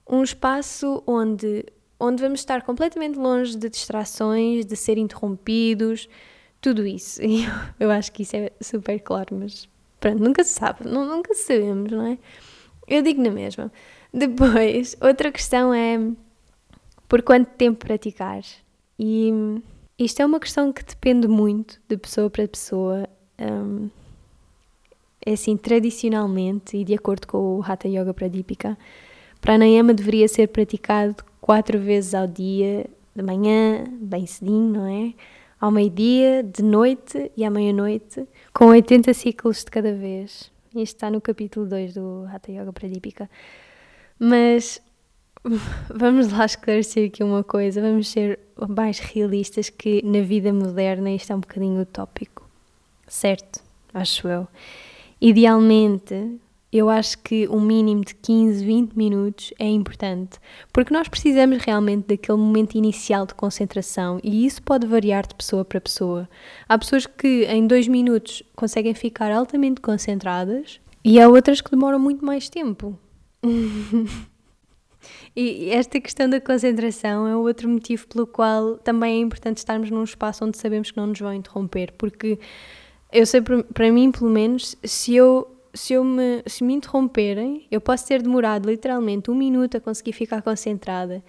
[0.07, 1.65] um espaço onde,
[1.99, 6.07] onde vamos estar completamente longe de distrações, de ser interrompidos,
[6.61, 7.19] tudo isso.
[7.25, 7.45] E
[7.79, 9.67] eu acho que isso é super claro, mas
[9.99, 12.17] pronto, nunca se sabe, não, nunca sabemos, não é?
[12.87, 13.71] Eu digo na mesma.
[14.13, 15.97] Depois, outra questão é
[17.07, 18.41] por quanto tempo praticar?
[18.99, 19.31] E
[19.97, 23.07] isto é uma questão que depende muito de pessoa para pessoa.
[23.39, 23.89] Um,
[25.25, 28.77] é assim, tradicionalmente e de acordo com o Hatha Yoga Pradipika,
[29.39, 35.13] pranayama deveria ser praticado quatro vezes ao dia, de manhã, bem cedinho, não é?
[35.61, 40.51] Ao meio-dia, de noite e à meia-noite, com 80 ciclos de cada vez.
[40.69, 43.29] Isto está no capítulo 2 do Hatha Yoga Pradipika.
[44.17, 44.81] Mas
[45.93, 51.31] vamos lá esclarecer aqui uma coisa, vamos ser mais realistas que na vida moderna isto
[51.31, 52.49] é um bocadinho utópico.
[53.07, 53.61] Certo,
[53.93, 54.47] acho eu.
[55.21, 56.39] Idealmente,
[56.71, 60.39] eu acho que um mínimo de 15, 20 minutos é importante,
[60.71, 65.65] porque nós precisamos realmente daquele momento inicial de concentração e isso pode variar de pessoa
[65.65, 66.29] para pessoa.
[66.69, 71.99] Há pessoas que em dois minutos conseguem ficar altamente concentradas e há outras que demoram
[71.99, 72.97] muito mais tempo.
[75.35, 80.05] e esta questão da concentração é outro motivo pelo qual também é importante estarmos num
[80.05, 82.39] espaço onde sabemos que não nos vão interromper, porque
[83.11, 87.79] eu sei, para mim, pelo menos, se eu se, eu me, se me interromperem, eu
[87.81, 91.23] posso ter demorado literalmente um minuto a conseguir ficar concentrada,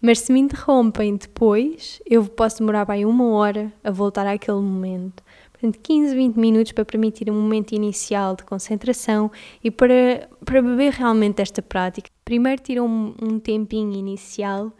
[0.00, 5.22] mas se me interrompem depois, eu posso demorar bem uma hora a voltar àquele momento.
[5.52, 9.30] Portanto, 15, 20 minutos para permitir um momento inicial de concentração
[9.62, 12.08] e para, para beber realmente esta prática.
[12.24, 14.72] Primeiro, tira um, um tempinho inicial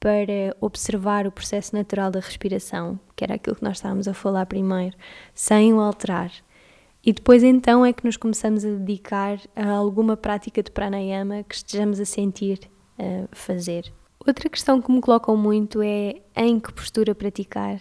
[0.00, 4.46] para observar o processo natural da respiração, que era aquilo que nós estávamos a falar
[4.46, 4.96] primeiro,
[5.32, 6.32] sem o alterar.
[7.06, 11.54] E depois então é que nos começamos a dedicar a alguma prática de pranayama que
[11.54, 12.68] estejamos a sentir
[13.30, 13.92] fazer.
[14.26, 17.80] Outra questão que me colocam muito é em que postura praticar.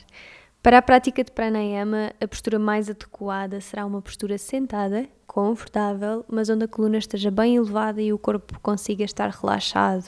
[0.61, 6.47] Para a prática de pranayama, a postura mais adequada será uma postura sentada, confortável, mas
[6.49, 10.07] onde a coluna esteja bem elevada e o corpo consiga estar relaxado.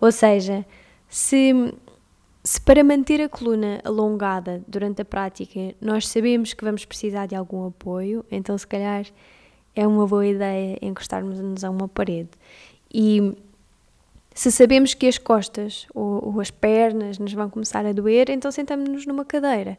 [0.00, 0.64] Ou seja,
[1.06, 1.74] se
[2.48, 7.34] se para manter a coluna alongada durante a prática nós sabemos que vamos precisar de
[7.34, 9.04] algum apoio, então se calhar
[9.76, 12.30] é uma boa ideia encostarmos-nos a uma parede.
[12.90, 13.36] E
[14.34, 18.50] se sabemos que as costas ou, ou as pernas nos vão começar a doer, então
[18.50, 19.78] sentamos-nos numa cadeira.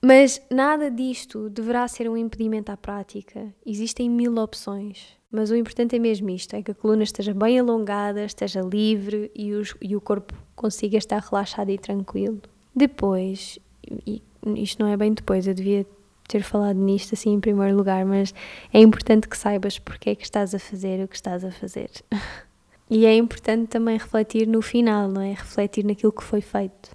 [0.00, 3.52] Mas nada disto deverá ser um impedimento à prática.
[3.66, 7.58] Existem mil opções, mas o importante é mesmo isto: é que a coluna esteja bem
[7.58, 12.40] alongada, esteja livre e, os, e o corpo consiga estar relaxado e tranquilo.
[12.74, 13.58] Depois,
[14.06, 14.22] e
[14.56, 15.86] isto não é bem depois, eu devia
[16.26, 18.32] ter falado nisto assim em primeiro lugar, mas
[18.72, 21.90] é importante que saibas porque é que estás a fazer o que estás a fazer.
[22.88, 25.32] e é importante também refletir no final, não é?
[25.32, 26.90] Refletir naquilo que foi feito.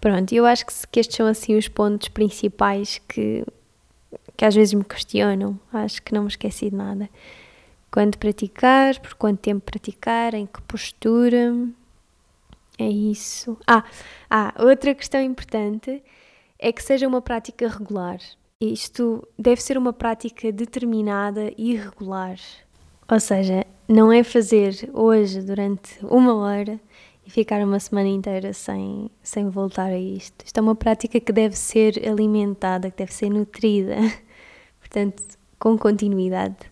[0.00, 3.44] Pronto, eu acho que, estes são assim os pontos principais que,
[4.36, 5.58] que às vezes me questionam.
[5.72, 7.08] Acho que não me esqueci de nada.
[7.90, 11.52] Quando praticar, por quanto tempo praticar, em que postura.
[12.78, 13.58] É isso.
[13.66, 13.84] Ah,
[14.30, 16.02] ah, outra questão importante
[16.58, 18.18] é que seja uma prática regular.
[18.60, 22.38] Isto deve ser uma prática determinada e regular.
[23.10, 26.78] Ou seja, não é fazer hoje durante uma hora
[27.26, 30.44] e ficar uma semana inteira sem, sem voltar a isto.
[30.44, 33.96] Isto é uma prática que deve ser alimentada, que deve ser nutrida,
[34.78, 35.22] portanto,
[35.58, 36.69] com continuidade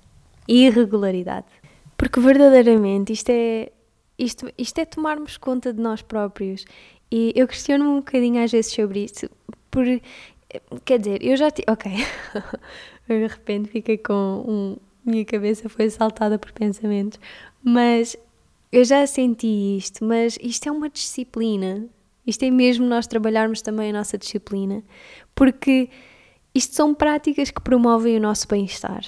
[0.49, 1.47] e regularidade.
[1.97, 3.71] Porque verdadeiramente isto é,
[4.19, 6.65] isto, isto é tomarmos conta de nós próprios.
[7.11, 9.29] E eu questiono-me um bocadinho às vezes sobre isso,
[9.71, 9.85] por,
[10.85, 11.71] quer dizer, eu já tive.
[11.71, 11.91] Ok,
[13.09, 14.77] de repente fiquei com um.
[15.05, 17.19] Minha cabeça foi saltada por pensamentos,
[17.63, 18.15] mas
[18.71, 21.87] eu já senti isto, mas isto é uma disciplina.
[22.27, 24.83] Isto é mesmo nós trabalharmos também a nossa disciplina,
[25.35, 25.89] porque
[26.55, 29.03] isto são práticas que promovem o nosso bem-estar.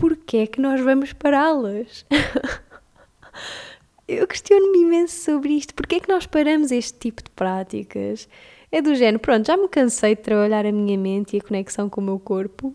[0.00, 2.06] Porquê é que nós vamos pará-las?
[4.08, 5.74] eu questiono-me imenso sobre isto.
[5.74, 8.26] Porquê é que nós paramos este tipo de práticas?
[8.72, 11.90] É do género, pronto, já me cansei de trabalhar a minha mente e a conexão
[11.90, 12.74] com o meu corpo.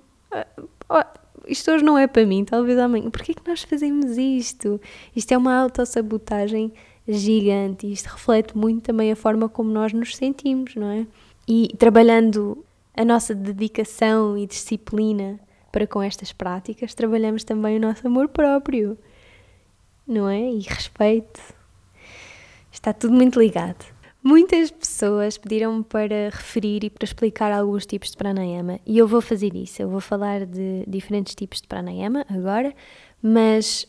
[0.87, 1.07] Ah,
[1.47, 3.09] isto hoje não é para mim, talvez amanhã.
[3.09, 4.79] Porquê é que nós fazemos isto?
[5.15, 6.71] Isto é uma autossabotagem
[7.07, 7.91] gigante.
[7.91, 11.07] Isto reflete muito também a forma como nós nos sentimos, não é?
[11.47, 12.63] E trabalhando
[12.95, 15.39] a nossa dedicação e disciplina
[15.75, 18.97] para com estas práticas, trabalhamos também o nosso amor próprio,
[20.07, 20.39] não é?
[20.39, 21.41] E respeito.
[22.71, 23.83] Está tudo muito ligado.
[24.23, 29.19] Muitas pessoas pediram-me para referir e para explicar alguns tipos de pranayama e eu vou
[29.19, 29.81] fazer isso.
[29.81, 32.73] Eu vou falar de diferentes tipos de pranayama agora,
[33.21, 33.85] mas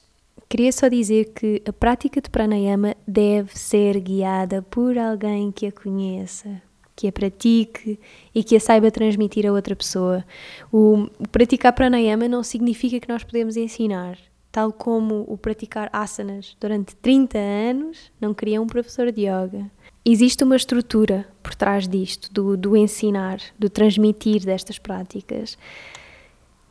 [0.48, 5.72] queria só dizer que a prática de pranayama deve ser guiada por alguém que a
[5.72, 6.60] conheça,
[6.96, 8.00] que a pratique
[8.34, 10.24] e que a saiba transmitir a outra pessoa.
[10.72, 14.18] O, o praticar pranayama não significa que nós podemos ensinar.
[14.50, 19.70] Tal como o praticar asanas durante 30 anos não queria um professor de yoga
[20.06, 25.58] existe uma estrutura por trás disto, do, do ensinar, do transmitir destas práticas.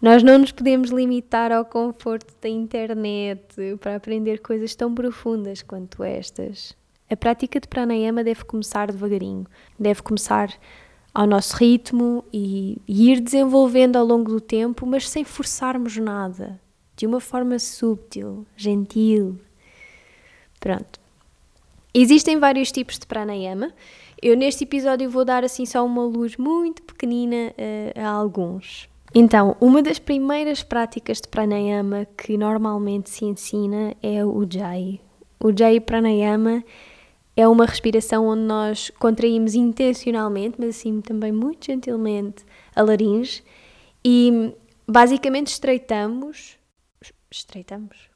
[0.02, 3.44] Nós não nos podemos limitar ao conforto da internet
[3.82, 6.76] para aprender coisas tão profundas quanto estas.
[7.16, 9.48] A prática de pranayama deve começar devagarinho,
[9.80, 10.54] deve começar
[11.14, 16.60] ao nosso ritmo e, e, ir desenvolvendo ao longo do tempo, mas sem forçarmos nada,
[16.94, 19.40] de uma forma subtil, gentil.
[20.60, 21.00] Pronto.
[21.94, 23.72] Existem vários tipos de pranayama.
[24.22, 28.90] Eu neste episódio vou dar assim só uma luz muito pequenina uh, a alguns.
[29.14, 35.00] Então, uma das primeiras práticas de pranayama que normalmente se ensina é o Jai.
[35.40, 36.62] O Jai Pranayama
[37.36, 42.46] é uma respiração onde nós contraímos intencionalmente, mas assim também muito gentilmente,
[42.76, 43.44] a laringe
[44.04, 44.54] e
[44.88, 46.58] basicamente estreitamos.
[47.30, 48.16] Estreitamos?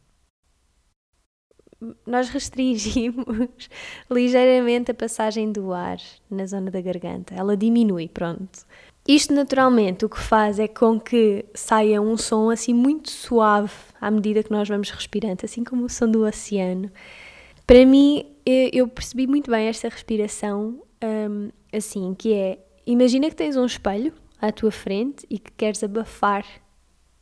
[2.06, 3.70] nós restringimos
[4.12, 5.98] ligeiramente a passagem do ar
[6.30, 7.34] na zona da garganta.
[7.34, 8.66] Ela diminui, pronto.
[9.08, 14.12] Isto naturalmente o que faz é com que saia um som assim muito suave à
[14.12, 16.92] medida que nós vamos respirando, assim como o som do oceano.
[17.70, 18.26] Para mim,
[18.74, 24.12] eu percebi muito bem esta respiração um, assim, que é, imagina que tens um espelho
[24.42, 26.44] à tua frente e que queres abafar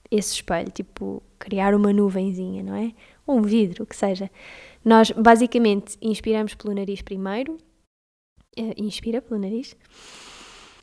[0.09, 2.93] esse espelho, tipo criar uma nuvenzinha, não é?
[3.25, 4.31] ou um vidro, o que seja.
[4.85, 7.57] Nós basicamente inspiramos pelo nariz primeiro,
[8.57, 9.75] uh, inspira pelo nariz,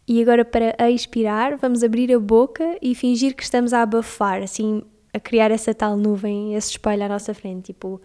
[0.06, 4.82] e agora para expirar vamos abrir a boca e fingir que estamos a abafar, assim,
[5.10, 7.98] a criar essa tal nuvem, esse espelho à nossa frente, tipo.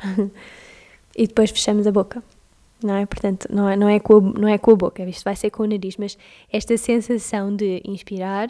[1.16, 2.22] e depois fechamos a boca.
[2.82, 3.04] Não é?
[3.04, 5.50] Portanto, não é, não, é com a, não é com a boca, isto vai ser
[5.50, 6.16] com o nariz, mas
[6.50, 8.48] esta sensação de inspirar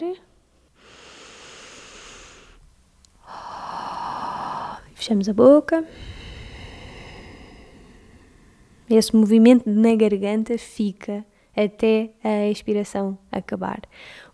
[5.00, 5.82] Fechamos a boca.
[8.90, 11.24] esse movimento na garganta fica
[11.56, 13.80] até a expiração acabar.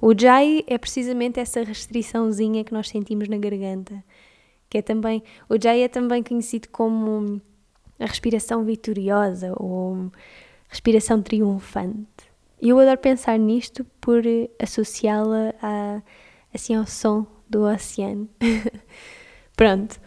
[0.00, 4.02] O Jai é precisamente essa restriçãozinha que nós sentimos na garganta,
[4.76, 7.40] que é também, o Jai é também conhecido como
[7.98, 10.12] a respiração vitoriosa ou
[10.68, 12.06] respiração triunfante.
[12.60, 14.22] E eu adoro pensar nisto por
[14.60, 16.02] associá-la a,
[16.52, 18.28] assim ao som do oceano.
[19.56, 19.98] Pronto.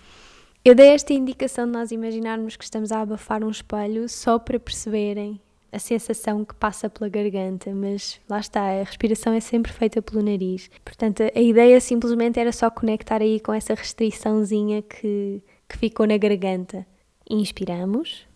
[0.64, 4.60] Eu dei esta indicação de nós imaginarmos que estamos a abafar um espelho só para
[4.60, 10.02] perceberem a sensação que passa pela garganta, mas lá está, a respiração é sempre feita
[10.02, 10.70] pelo nariz.
[10.84, 16.18] Portanto, a ideia simplesmente era só conectar aí com essa restriçãozinha que, que ficou na
[16.18, 16.86] garganta.
[17.30, 18.28] Inspiramos.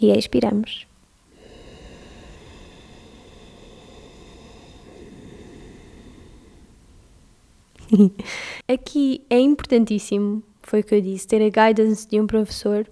[0.00, 0.86] E expiramos.
[8.68, 12.86] Aqui é importantíssimo, foi o que eu disse, ter a guidance de um professor,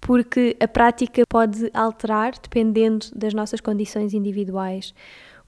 [0.00, 4.94] porque a prática pode alterar dependendo das nossas condições individuais.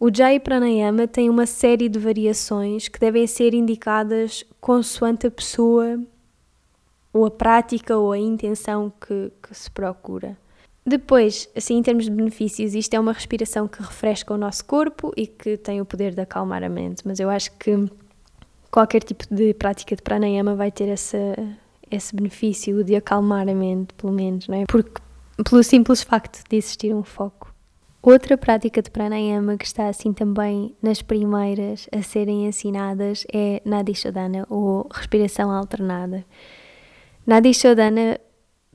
[0.00, 6.00] O Jai Pranayama tem uma série de variações que devem ser indicadas consoante a pessoa,
[7.12, 10.36] ou a prática, ou a intenção que, que se procura.
[10.84, 15.12] Depois, assim, em termos de benefícios, isto é uma respiração que refresca o nosso corpo
[15.16, 17.88] e que tem o poder de acalmar a mente, mas eu acho que
[18.74, 21.16] qualquer tipo de prática de pranayama vai ter essa,
[21.88, 24.64] esse benefício de acalmar a mente, pelo menos, não é?
[24.66, 25.00] Porque,
[25.48, 27.54] pelo simples facto de existir um foco.
[28.02, 33.94] Outra prática de pranayama que está assim também nas primeiras a serem ensinadas é Nadi
[33.94, 36.24] Shodhana ou respiração alternada.
[37.24, 38.18] Nadi Shodhana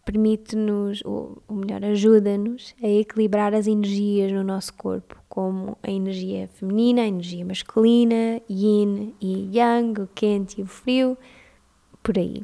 [0.06, 7.04] permite-nos, ou melhor, ajuda-nos a equilibrar as energias no nosso corpo, como a energia feminina,
[7.04, 11.16] a energia masculina, yin e yang, o quente e o frio,
[12.02, 12.44] por aí.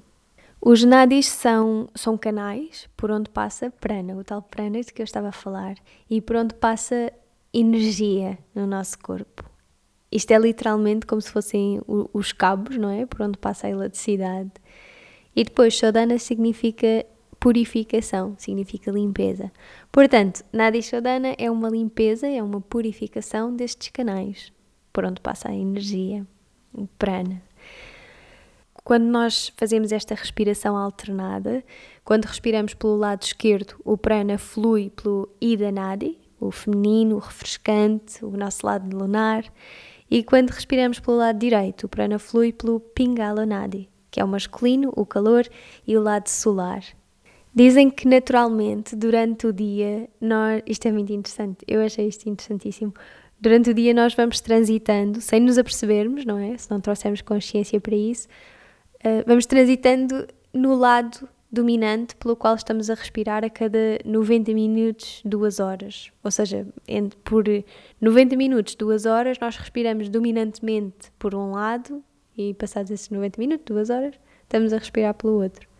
[0.61, 5.03] Os nadis são, são canais por onde passa prana, o tal prana de que eu
[5.03, 5.75] estava a falar,
[6.09, 7.11] e por onde passa
[7.53, 9.43] energia no nosso corpo.
[10.11, 13.05] Isto é literalmente como se fossem os cabos, não é?
[13.05, 14.51] Por onde passa a eletricidade.
[15.35, 17.05] E depois, Shodana significa
[17.45, 19.51] purificação, significa limpeza.
[19.91, 24.51] Portanto, Nadi Shodana é uma limpeza, é uma purificação destes canais,
[24.91, 26.25] por onde passa a energia,
[26.73, 27.39] o prana.
[28.83, 31.63] Quando nós fazemos esta respiração alternada,
[32.03, 38.25] quando respiramos pelo lado esquerdo, o prana flui pelo Ida Nadi, o feminino, o refrescante,
[38.25, 39.45] o nosso lado lunar,
[40.09, 44.27] e quando respiramos pelo lado direito, o prana flui pelo Pingala Nadi, que é o
[44.27, 45.47] masculino, o calor
[45.85, 46.83] e o lado solar,
[47.55, 50.61] Dizem que naturalmente, durante o dia, nós.
[50.67, 52.93] Isto é muito interessante, eu achei isto interessantíssimo.
[53.39, 56.57] Durante o dia, nós vamos transitando, sem nos apercebermos, não é?
[56.57, 58.27] Se não trouxermos consciência para isso,
[58.95, 65.21] uh, vamos transitando no lado dominante pelo qual estamos a respirar a cada 90 minutos,
[65.23, 66.11] 2 horas.
[66.23, 66.67] Ou seja,
[67.23, 67.45] por
[68.01, 72.03] 90 minutos, 2 horas, nós respiramos dominantemente por um lado
[72.37, 75.74] e passados esses 90 minutos, 2 horas, estamos a respirar pelo outro.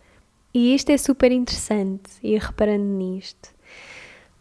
[0.56, 3.50] E isto é super interessante, ir reparando nisto.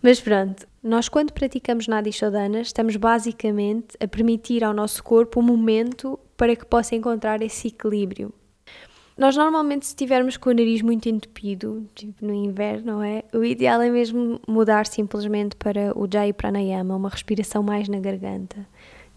[0.02, 5.44] Mas pronto, nós quando praticamos Nadi Shodhana estamos basicamente a permitir ao nosso corpo um
[5.44, 8.34] momento para que possa encontrar esse equilíbrio.
[9.18, 13.24] Nós normalmente se estivermos com o nariz muito entupido, tipo no inverno, não é?
[13.34, 18.66] O ideal é mesmo mudar simplesmente para o Jai Pranayama, uma respiração mais na garganta.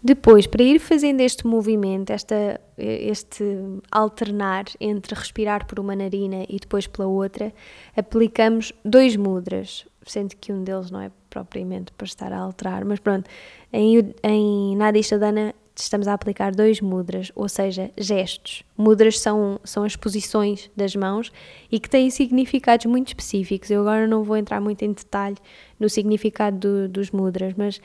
[0.01, 3.43] Depois, para ir fazendo este movimento, esta, este
[3.91, 7.53] alternar entre respirar por uma narina e depois pela outra,
[7.95, 12.99] aplicamos dois mudras, sendo que um deles não é propriamente para estar a alterar, mas
[12.99, 13.29] pronto,
[13.73, 18.63] em, em Nadi Shadana estamos a aplicar dois mudras, ou seja, gestos.
[18.77, 21.31] Mudras são, são as posições das mãos
[21.71, 23.69] e que têm significados muito específicos.
[23.69, 25.37] Eu agora não vou entrar muito em detalhe
[25.79, 27.81] no significado do, dos mudras, mas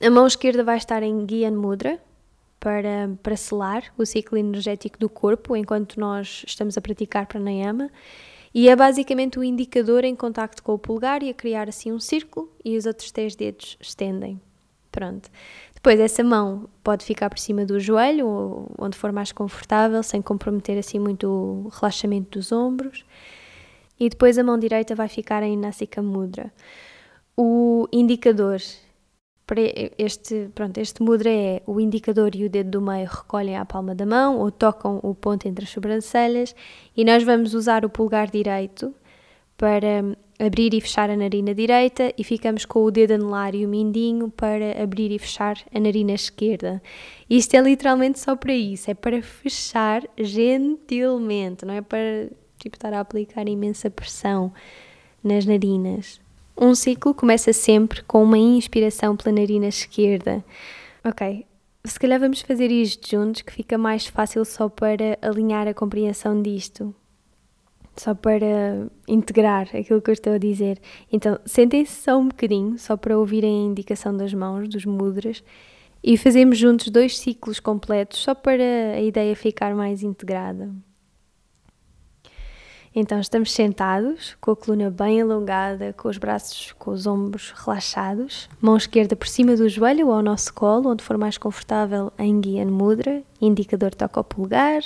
[0.00, 1.98] a mão esquerda vai estar em Gyan Mudra
[2.60, 7.90] para, para selar o ciclo energético do corpo enquanto nós estamos a praticar pranayama
[8.54, 12.00] e é basicamente o indicador em contacto com o pulgar e a criar assim um
[12.00, 14.40] círculo e os outros três dedos estendem.
[14.90, 15.30] Pronto.
[15.74, 20.20] Depois essa mão pode ficar por cima do joelho ou onde for mais confortável, sem
[20.20, 23.04] comprometer assim muito o relaxamento dos ombros.
[24.00, 26.52] E depois a mão direita vai ficar em Nasika Mudra.
[27.36, 28.60] O indicador
[29.96, 33.94] este, pronto, este mudra é o indicador e o dedo do meio recolhem à palma
[33.94, 36.54] da mão ou tocam o ponto entre as sobrancelhas
[36.96, 38.94] e nós vamos usar o pulgar direito
[39.56, 43.68] para abrir e fechar a narina direita e ficamos com o dedo anelar e o
[43.68, 46.80] mindinho para abrir e fechar a narina esquerda.
[47.28, 52.28] Isto é literalmente só para isso, é para fechar gentilmente, não é para
[52.58, 54.52] tipo estar a aplicar imensa pressão
[55.22, 56.20] nas narinas.
[56.60, 60.44] Um ciclo começa sempre com uma inspiração pela narina esquerda.
[61.04, 61.46] Ok,
[61.84, 66.42] se calhar vamos fazer isto juntos, que fica mais fácil só para alinhar a compreensão
[66.42, 66.92] disto.
[67.96, 70.80] Só para integrar aquilo que eu estou a dizer.
[71.12, 75.44] Então, sentem-se só um bocadinho, só para ouvirem a indicação das mãos, dos mudras,
[76.02, 80.72] e fazemos juntos dois ciclos completos, só para a ideia ficar mais integrada.
[83.00, 88.50] Então estamos sentados, com a coluna bem alongada, com os braços, com os ombros relaxados,
[88.60, 92.42] mão esquerda por cima do joelho ou ao nosso colo, onde for mais confortável em
[92.42, 94.82] Gyan Mudra, indicador toca o polegar,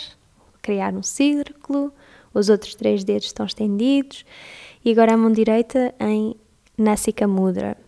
[0.60, 1.90] criar um círculo,
[2.34, 4.26] os outros três dedos estão estendidos
[4.84, 6.36] e agora a mão direita em
[6.76, 7.78] Nasika Mudra.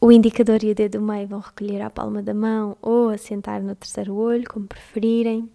[0.00, 3.60] O indicador e o dedo do meio vão recolher à palma da mão ou assentar
[3.60, 5.50] no terceiro olho, como preferirem,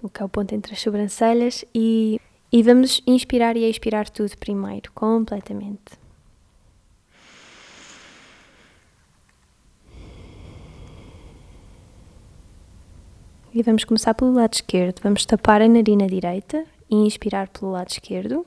[0.00, 2.20] o que é o ponto entre as sobrancelhas, e
[2.50, 5.98] e vamos inspirar e expirar tudo primeiro, completamente.
[13.54, 15.00] E vamos começar pelo lado esquerdo.
[15.02, 18.46] Vamos tapar a narina direita e inspirar pelo lado esquerdo.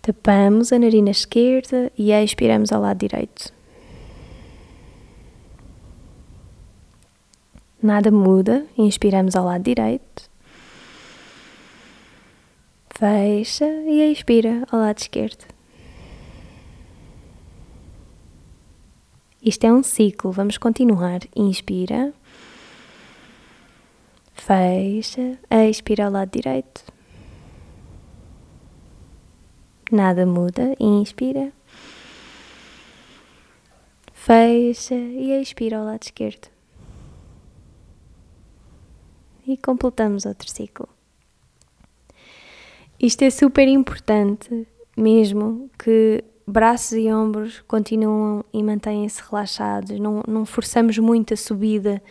[0.00, 3.52] Tapamos a narina esquerda e expiramos ao lado direito.
[7.82, 10.29] Nada muda, inspiramos ao lado direito.
[13.00, 15.46] Fecha e expira ao lado esquerdo.
[19.42, 21.20] Isto é um ciclo, vamos continuar.
[21.34, 22.12] Inspira,
[24.34, 26.84] fecha, expira ao lado direito.
[29.90, 31.54] Nada muda, inspira,
[34.12, 36.48] fecha e expira ao lado esquerdo.
[39.46, 40.99] E completamos outro ciclo.
[43.00, 50.44] Isto é super importante, mesmo que braços e ombros continuam e mantêm-se relaxados, não, não
[50.44, 52.02] forçamos muito a subida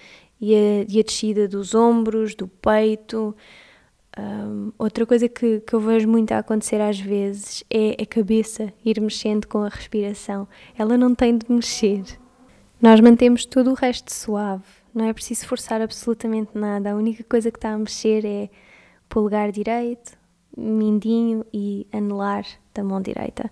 [0.42, 3.36] e a, e a descida dos ombros, do peito.
[4.18, 8.74] Um, outra coisa que, que eu vejo muito a acontecer às vezes é a cabeça
[8.84, 10.48] ir mexendo com a respiração.
[10.76, 12.04] Ela não tem de mexer.
[12.82, 16.92] Nós mantemos todo o resto suave, não é preciso forçar absolutamente nada.
[16.92, 18.50] A única coisa que está a mexer é
[19.08, 20.19] polegar direito,
[20.58, 23.52] mindinho e anelar da mão direita.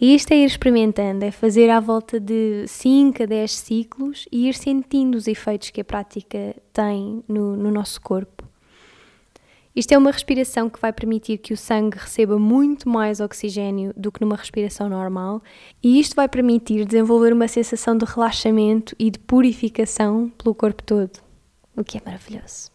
[0.00, 4.48] E isto é ir experimentando, é fazer à volta de 5 a 10 ciclos e
[4.48, 8.44] ir sentindo os efeitos que a prática tem no, no nosso corpo.
[9.74, 14.12] Isto é uma respiração que vai permitir que o sangue receba muito mais oxigênio do
[14.12, 15.42] que numa respiração normal,
[15.82, 21.18] e isto vai permitir desenvolver uma sensação de relaxamento e de purificação pelo corpo todo,
[21.76, 22.73] o que é maravilhoso.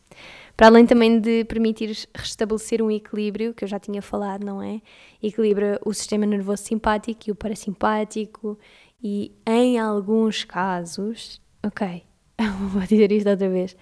[0.60, 4.82] Para além também de permitir restabelecer um equilíbrio, que eu já tinha falado, não é?
[5.24, 8.60] Equilibra o sistema nervoso simpático e o parasimpático,
[9.01, 12.03] e em alguns casos, ok,
[12.74, 13.78] vou dizer isto outra vez,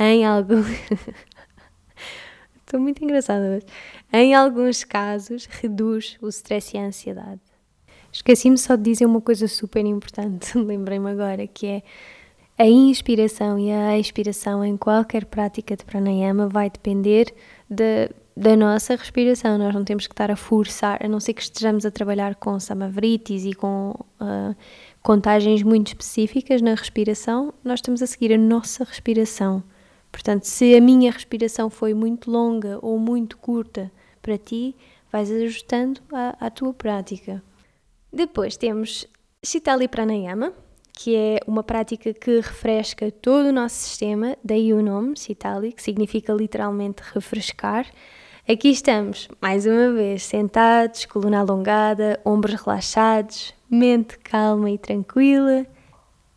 [0.00, 0.66] em alguns.
[2.58, 3.66] Estou muito engraçada hoje.
[4.12, 7.40] Em alguns casos, reduz o stress e a ansiedade.
[8.10, 11.82] Esqueci-me só de dizer uma coisa super importante, lembrei-me agora, que é
[12.58, 17.34] a inspiração e a expiração em qualquer prática de pranayama vai depender
[17.68, 19.58] de, da nossa respiração.
[19.58, 22.58] Nós não temos que estar a forçar, a não ser que estejamos a trabalhar com
[22.58, 23.90] samavritis e com
[24.20, 24.56] uh,
[25.02, 29.62] contagens muito específicas na respiração, nós estamos a seguir a nossa respiração.
[30.10, 33.92] Portanto, se a minha respiração foi muito longa ou muito curta
[34.22, 34.74] para ti,
[35.12, 37.42] vais ajustando à, à tua prática.
[38.10, 39.06] Depois temos
[39.44, 40.54] Shitali Pranayama,
[40.96, 45.82] que é uma prática que refresca todo o nosso sistema, daí o nome, Citali, que
[45.82, 47.86] significa literalmente refrescar.
[48.48, 55.66] Aqui estamos, mais uma vez, sentados, coluna alongada, ombros relaxados, mente calma e tranquila,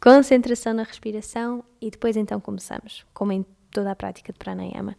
[0.04, 4.98] concentração na respiração e depois então começamos, como em toda a prática de pranayama.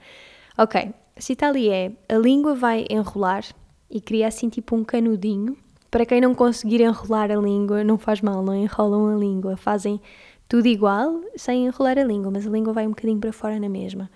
[0.56, 3.44] Ok, Citali é a língua vai enrolar
[3.90, 5.54] e cria assim tipo um canudinho
[5.90, 10.00] para quem não conseguir enrolar a língua, não faz mal, não enrolam a língua, fazem
[10.48, 13.68] tudo igual sem enrolar a língua, mas a língua vai um bocadinho para fora na
[13.68, 14.08] mesma.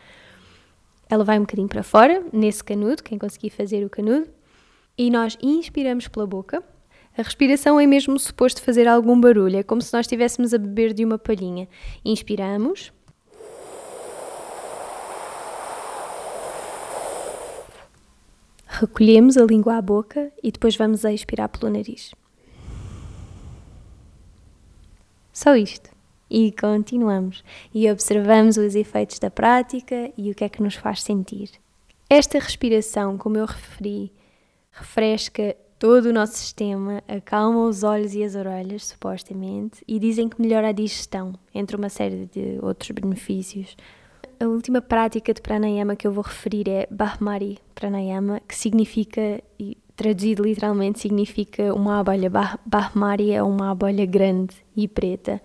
[1.11, 4.29] Ela vai um bocadinho para fora, nesse canudo, quem conseguir fazer o canudo,
[4.97, 6.63] e nós inspiramos pela boca.
[7.17, 10.93] A respiração é mesmo suposto fazer algum barulho, é como se nós estivéssemos a beber
[10.93, 11.69] de uma palhinha.
[12.05, 12.93] Inspiramos,
[18.77, 22.13] Recolhemos a língua à boca e depois vamos a expirar pelo nariz.
[25.33, 25.91] Só isto.
[26.29, 27.45] E continuamos.
[27.73, 31.51] E observamos os efeitos da prática e o que é que nos faz sentir.
[32.11, 34.13] Esta respiração, como eu referi,
[34.73, 40.43] refresca todo o nosso sistema, acalma os olhos e as orelhas, supostamente, e dizem que
[40.43, 43.77] melhora a digestão, entre uma série de outros benefícios.
[44.41, 49.77] A última prática de pranayama que eu vou referir é Bahmari Pranayama, que significa, e
[49.95, 52.29] traduzido literalmente, significa uma abelha.
[52.29, 55.41] Bah Bahmari é uma abelha grande e preta.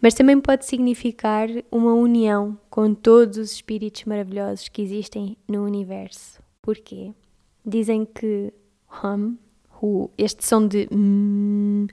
[0.00, 6.40] Mas também pode significar uma união com todos os espíritos maravilhosos que existem no universo.
[6.60, 7.12] Porquê?
[7.64, 8.52] Dizem que
[9.02, 9.36] hum,
[10.18, 11.86] este som de hum,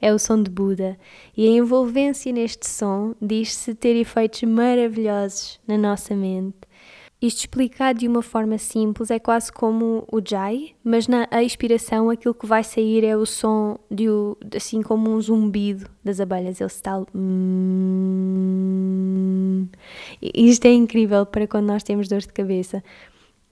[0.00, 0.98] é o som de Buda
[1.36, 6.56] e a envolvência neste som diz-se ter efeitos maravilhosos na nossa mente.
[7.24, 12.34] Isto explicado de uma forma simples é quase como o jai, mas na expiração aquilo
[12.34, 14.04] que vai sair é o som de
[14.54, 18.34] assim como um zumbido das abelhas, ele está hum.
[20.20, 22.84] Isto é incrível para quando nós temos dor de cabeça.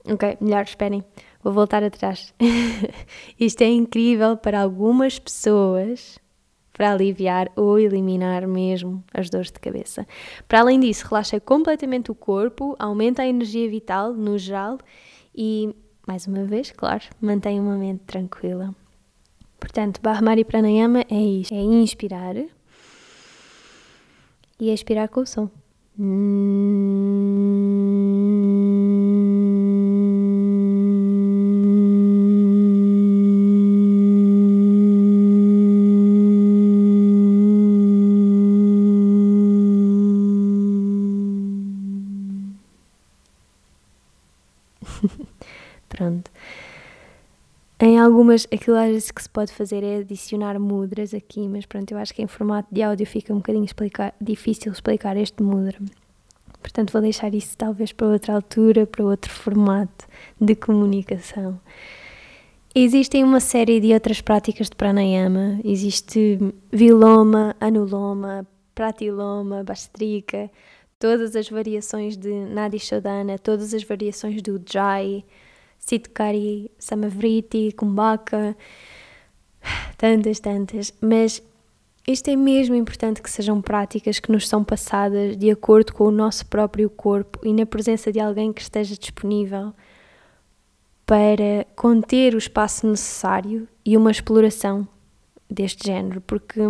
[0.05, 1.03] Ok, melhor esperem,
[1.43, 2.31] vou voltar atrás.
[3.39, 6.19] Isto é incrível para algumas pessoas
[6.73, 10.05] para aliviar ou eliminar mesmo as dores de cabeça.
[10.47, 14.79] Para além disso, relaxa completamente o corpo, aumenta a energia vital no geral
[15.35, 15.73] e,
[16.07, 18.73] mais uma vez, claro, mantém uma mente tranquila.
[19.59, 22.35] Portanto, Bahmari Pranayama é isto: é inspirar
[24.59, 25.49] e expirar com o som.
[45.93, 46.31] Pronto.
[47.79, 51.91] Em algumas, aquilo às vezes que se pode fazer é adicionar mudras aqui, mas pronto,
[51.91, 55.77] eu acho que em formato de áudio fica um bocadinho explicar, difícil explicar este mudra.
[56.61, 60.07] Portanto, vou deixar isso talvez para outra altura, para outro formato
[60.39, 61.59] de comunicação.
[62.73, 65.59] Existem uma série de outras práticas de pranayama.
[65.63, 66.39] Existe
[66.71, 70.49] viloma, anuloma, pratiloma, bastrika,
[70.97, 75.23] todas as variações de Nadi Shodhana, todas as variações do Jai,
[75.85, 78.55] Sitkari, Samavriti, Kumbhaka,
[79.97, 80.93] tantas, tantas.
[81.01, 81.43] Mas
[82.07, 86.11] isto é mesmo importante que sejam práticas que nos são passadas de acordo com o
[86.11, 89.73] nosso próprio corpo e na presença de alguém que esteja disponível
[91.05, 94.87] para conter o espaço necessário e uma exploração
[95.49, 96.61] deste género, porque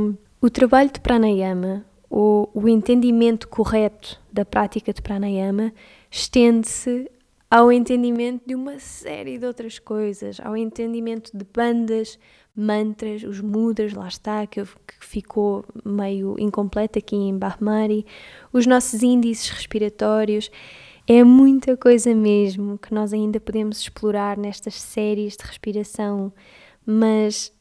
[0.42, 5.72] o trabalho de pranayama, ou o entendimento correto da prática de pranayama,
[6.12, 7.10] estende-se
[7.54, 12.18] ao entendimento de uma série de outras coisas, ao entendimento de bandas,
[12.56, 18.08] mantras, os mudras, lá está, que, que ficou meio incompleto aqui em Bahmari,
[18.52, 20.50] os nossos índices respiratórios.
[21.08, 26.34] É muita coisa mesmo que nós ainda podemos explorar nestas séries de respiração,
[26.84, 27.54] mas,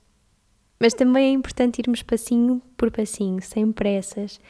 [0.81, 4.41] mas também é importante irmos passinho por passinho, sem pressas.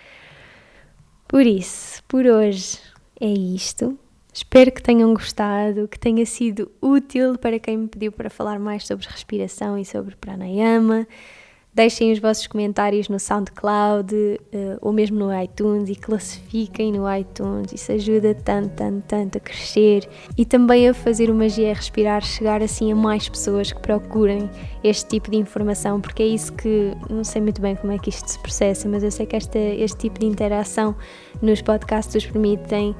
[1.26, 2.78] Por isso, por hoje
[3.20, 3.98] é isto.
[4.32, 8.86] Espero que tenham gostado, que tenha sido útil para quem me pediu para falar mais
[8.86, 11.06] sobre respiração e sobre pranayama.
[11.74, 14.38] Deixem os vossos comentários no SoundCloud uh,
[14.82, 17.72] ou mesmo no iTunes e classifiquem no iTunes.
[17.72, 20.06] Isso ajuda tanto, tanto, tanto a crescer
[20.36, 24.50] e também a fazer o Magia Respirar chegar assim a mais pessoas que procurem
[24.84, 28.10] este tipo de informação, porque é isso que não sei muito bem como é que
[28.10, 30.94] isto se processa, mas eu sei que esta, este tipo de interação
[31.40, 32.94] nos podcasts nos permitem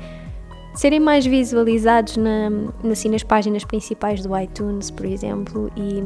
[0.74, 2.48] serem mais visualizados na,
[2.90, 6.02] assim, nas páginas principais do iTunes, por exemplo, e,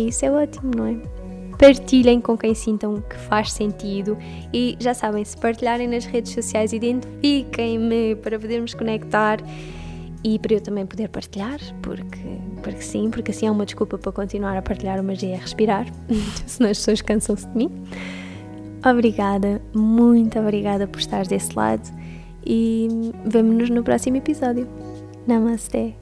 [0.00, 0.96] e isso é ótimo, não é?
[1.58, 4.16] Partilhem com quem sintam que faz sentido
[4.52, 9.38] e já sabem, se partilharem nas redes sociais, identifiquem-me para podermos conectar
[10.24, 14.12] e para eu também poder partilhar, porque, porque sim, porque assim é uma desculpa para
[14.12, 15.86] continuar a partilhar o magia respirar,
[16.46, 17.70] senão as pessoas cansam-se de mim.
[18.84, 22.01] Obrigada, muito obrigada por estar desse lado
[22.44, 22.88] e
[23.24, 24.68] vemo-nos no próximo episódio.
[25.26, 25.94] Namaste.